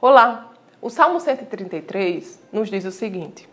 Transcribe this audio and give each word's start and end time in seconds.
Olá! 0.00 0.52
O 0.80 0.90
Salmo 0.90 1.18
133 1.18 2.40
nos 2.52 2.70
diz 2.70 2.84
o 2.84 2.92
seguinte: 2.92 3.48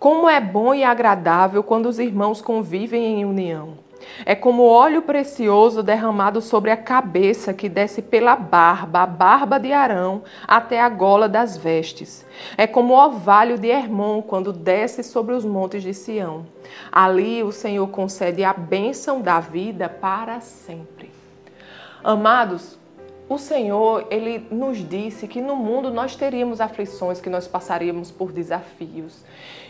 Como 0.00 0.28
é 0.28 0.40
bom 0.40 0.74
e 0.74 0.82
agradável 0.82 1.62
quando 1.62 1.86
os 1.86 2.00
irmãos 2.00 2.42
convivem 2.42 3.20
em 3.20 3.24
união. 3.24 3.78
É 4.26 4.34
como 4.34 4.64
óleo 4.64 5.02
precioso 5.02 5.80
derramado 5.80 6.40
sobre 6.40 6.72
a 6.72 6.76
cabeça 6.76 7.54
que 7.54 7.68
desce 7.68 8.02
pela 8.02 8.34
barba, 8.34 9.02
a 9.02 9.06
barba 9.06 9.60
de 9.60 9.72
Arão, 9.72 10.24
até 10.44 10.80
a 10.80 10.88
gola 10.88 11.28
das 11.28 11.56
vestes. 11.56 12.26
É 12.58 12.66
como 12.66 12.92
o 12.92 12.96
orvalho 12.96 13.56
de 13.56 13.68
Hermon 13.68 14.22
quando 14.22 14.52
desce 14.52 15.04
sobre 15.04 15.36
os 15.36 15.44
montes 15.44 15.84
de 15.84 15.94
Sião. 15.94 16.46
Ali 16.90 17.44
o 17.44 17.52
Senhor 17.52 17.86
concede 17.90 18.42
a 18.42 18.52
bênção 18.52 19.20
da 19.20 19.38
vida 19.38 19.88
para 19.88 20.40
sempre. 20.40 21.12
Amados, 22.02 22.76
o 23.28 23.38
Senhor, 23.38 24.06
ele 24.10 24.46
nos 24.50 24.86
disse 24.86 25.26
que 25.26 25.40
no 25.40 25.56
mundo 25.56 25.90
nós 25.90 26.14
teríamos 26.14 26.60
aflições, 26.60 27.20
que 27.20 27.30
nós 27.30 27.48
passaríamos 27.48 28.10
por 28.10 28.30
desafios. 28.30 29.24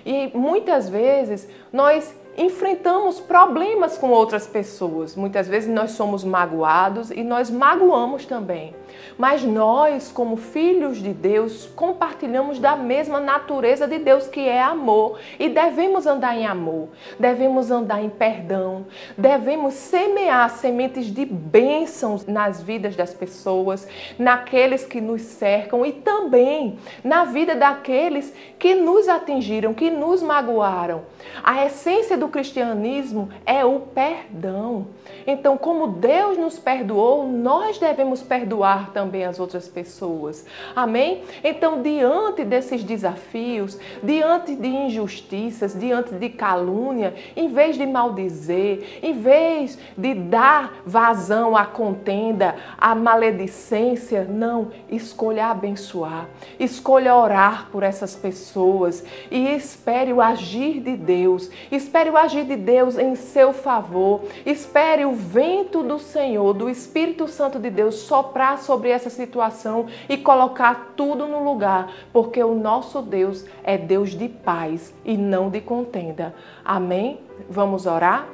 E 0.05 0.29
muitas 0.35 0.89
vezes 0.89 1.49
nós 1.73 2.15
enfrentamos 2.37 3.21
problemas 3.21 3.97
com 3.97 4.11
outras 4.11 4.47
pessoas. 4.47 5.15
Muitas 5.17 5.49
vezes 5.49 5.69
nós 5.73 5.93
somos 5.93 6.25
magoados 6.25 7.11
e 7.11 7.23
nós 7.23 7.51
magoamos 7.51 8.27
também. 8.27 8.75
Mas 9.17 9.45
nós, 9.45 10.11
como 10.11 10.37
filhos 10.37 10.99
de 10.99 11.13
Deus, 11.13 11.67
compartilhamos 11.77 12.59
da 12.59 12.75
mesma 12.75 13.21
natureza 13.21 13.87
de 13.87 13.99
Deus, 13.99 14.27
que 14.27 14.41
é 14.41 14.61
amor, 14.61 15.19
e 15.39 15.49
devemos 15.49 16.07
andar 16.07 16.37
em 16.37 16.47
amor, 16.47 16.89
devemos 17.19 17.71
andar 17.71 18.03
em 18.03 18.11
perdão, 18.11 18.87
devemos 19.17 19.75
semear 19.75 20.51
sementes 20.51 21.07
de 21.07 21.25
bênçãos 21.25 22.27
nas 22.27 22.63
vidas 22.63 22.97
das 22.97 23.15
pessoas, 23.15 23.87
naqueles 24.19 24.85
que 24.85 25.01
nos 25.01 25.23
cercam 25.23 25.85
e 25.87 25.93
também 25.93 26.79
na 27.03 27.25
vida 27.25 27.55
daqueles 27.55 28.35
que 28.59 28.75
nos 28.75 29.09
atingiram, 29.09 29.75
que 29.75 29.91
nos 29.91 30.23
magoaram. 30.23 31.03
A 31.43 31.65
essência 31.65 32.17
do 32.17 32.24
cristianismo 32.29 33.29
é 33.45 33.65
o 33.65 33.81
perdão. 33.81 34.87
Então, 35.27 35.57
como 35.57 35.87
Deus 35.87 36.37
nos 36.37 36.59
perdoou, 36.59 37.27
nós 37.27 37.79
devemos 37.79 38.23
perdoar 38.23 38.93
também 38.93 39.25
as 39.25 39.41
outras 39.41 39.69
pessoas. 39.69 40.47
Amém? 40.75 41.23
Então, 41.43 41.83
diante 41.83 42.45
desses 42.45 42.83
desafios, 42.85 43.79
diante 44.03 44.55
de 44.55 44.69
injustiças, 44.69 45.79
diante 45.79 46.15
de 46.15 46.29
calúnia, 46.29 47.15
em 47.37 47.49
vez 47.49 47.77
de 47.77 47.87
maldizer, 47.87 49.01
em 49.03 49.13
vez 49.13 49.79
de 49.97 50.15
dar 50.15 50.83
vazão 50.85 51.57
à 51.57 51.65
contenda, 51.65 52.57
à 52.79 52.95
maledicência, 52.95 54.25
não, 54.25 54.71
escolha 54.91 55.47
abençoar, 55.47 56.29
escolha 56.59 57.15
orar 57.15 57.69
por 57.71 57.83
essas 57.83 58.15
pessoas 58.15 59.05
e 59.31 59.49
espere 59.55 60.13
o 60.13 60.21
agir 60.21 60.81
de 60.81 60.97
Deus, 60.97 61.51
espere 61.71 62.11
o 62.15 62.17
agir 62.17 62.45
de 62.45 62.57
Deus 62.57 62.97
em 62.97 63.17
seu 63.17 63.53
favor, 63.53 64.23
espere 64.47 65.05
o 65.05 65.13
vento 65.13 65.83
do 65.83 65.99
Senhor, 65.99 66.55
do 66.55 66.71
Espírito 66.71 67.27
Santo 67.27 67.59
de 67.59 67.69
Deus 67.69 67.97
soprar 67.97 68.59
sobre 68.59 68.89
essa 68.89 69.11
situação 69.11 69.87
e 70.09 70.17
colocar 70.17 70.93
tudo 70.97 71.27
no 71.27 71.43
lugar, 71.43 71.93
porque 72.13 72.43
o 72.43 72.55
nosso 72.55 73.03
Deus 73.03 73.45
é 73.65 73.77
Deus 73.77 74.11
de 74.11 74.29
paz 74.29 74.95
e 75.05 75.17
não 75.17 75.51
de 75.51 75.61
contenda. 75.61 76.35
Amém? 76.65 77.21
Vamos 77.51 77.85
orar? 77.85 78.29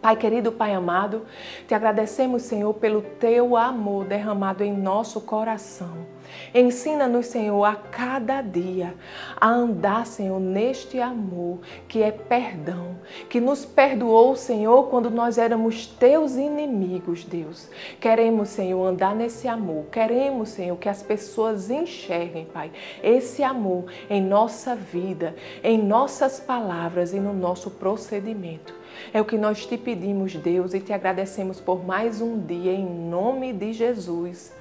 Pai 0.00 0.16
querido, 0.16 0.52
Pai 0.52 0.74
amado, 0.74 1.22
te 1.66 1.74
agradecemos, 1.74 2.42
Senhor, 2.42 2.74
pelo 2.74 3.00
teu 3.00 3.56
amor 3.56 4.04
derramado 4.04 4.62
em 4.62 4.70
nosso 4.70 5.20
coração. 5.20 6.06
Ensina-nos, 6.54 7.26
Senhor, 7.26 7.64
a 7.64 7.74
cada 7.74 8.40
dia 8.40 8.94
a 9.40 9.48
andar, 9.48 10.06
Senhor, 10.06 10.38
neste 10.38 11.00
amor 11.00 11.60
que 11.88 12.02
é 12.02 12.10
perdão, 12.10 12.96
que 13.28 13.40
nos 13.40 13.64
perdoou, 13.64 14.36
Senhor, 14.36 14.88
quando 14.88 15.10
nós 15.10 15.38
éramos 15.38 15.86
teus 15.86 16.36
inimigos, 16.36 17.24
Deus. 17.24 17.68
Queremos, 18.00 18.50
Senhor, 18.50 18.84
andar 18.86 19.14
nesse 19.14 19.48
amor. 19.48 19.86
Queremos, 19.90 20.50
Senhor, 20.50 20.76
que 20.76 20.88
as 20.88 21.02
pessoas 21.02 21.70
enxerguem, 21.70 22.46
Pai, 22.46 22.70
esse 23.02 23.42
amor 23.42 23.86
em 24.08 24.22
nossa 24.22 24.74
vida, 24.74 25.34
em 25.62 25.78
nossas 25.78 26.40
palavras 26.40 27.12
e 27.12 27.20
no 27.20 27.32
nosso 27.32 27.70
procedimento. 27.70 28.74
É 29.12 29.20
o 29.20 29.24
que 29.24 29.36
nós 29.36 29.66
te 29.66 29.76
pedimos, 29.76 30.34
Deus, 30.34 30.74
e 30.74 30.80
te 30.80 30.92
agradecemos 30.92 31.60
por 31.60 31.84
mais 31.84 32.20
um 32.20 32.38
dia 32.38 32.72
em 32.72 32.84
nome 32.84 33.52
de 33.52 33.72
Jesus. 33.72 34.52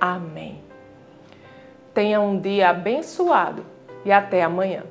Amém. 0.00 0.71
Tenha 1.94 2.20
um 2.20 2.38
dia 2.38 2.70
abençoado 2.70 3.64
e 4.04 4.10
até 4.10 4.42
amanhã. 4.42 4.82